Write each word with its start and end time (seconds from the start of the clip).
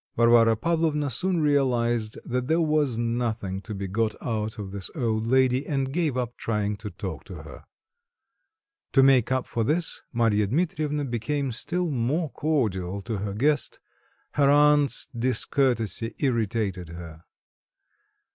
Varvara 0.17 0.55
Pavlovna 0.55 1.11
soon 1.11 1.41
realised 1.43 2.17
that 2.25 2.47
there 2.47 2.59
was 2.59 2.97
nothing 2.97 3.61
to 3.61 3.75
be 3.75 3.87
got 3.87 4.15
out 4.19 4.57
of 4.57 4.71
this 4.71 4.89
old 4.95 5.27
lady, 5.27 5.67
and 5.67 5.93
gave 5.93 6.17
up 6.17 6.35
trying 6.37 6.75
to 6.75 6.89
talk 6.89 7.23
to 7.23 7.43
her. 7.43 7.65
To 8.93 9.03
make 9.03 9.31
up 9.31 9.45
for 9.45 9.63
this, 9.63 10.01
Marya 10.11 10.47
Dmitrievna 10.47 11.05
became 11.05 11.51
still 11.51 11.91
more 11.91 12.31
cordial 12.31 13.01
to 13.01 13.19
her 13.19 13.35
guest; 13.35 13.79
her 14.31 14.49
aunt's 14.49 15.07
discourtesy 15.15 16.15
irritated 16.17 16.89
her. 16.89 17.23